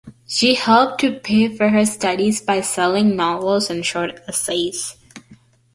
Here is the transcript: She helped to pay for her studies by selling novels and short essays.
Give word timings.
She 0.25 0.55
helped 0.55 0.99
to 1.01 1.19
pay 1.19 1.55
for 1.55 1.69
her 1.69 1.85
studies 1.85 2.41
by 2.41 2.61
selling 2.61 3.15
novels 3.15 3.69
and 3.69 3.85
short 3.85 4.19
essays. 4.27 4.95